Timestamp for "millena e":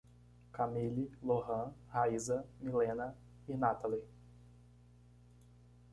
2.59-3.53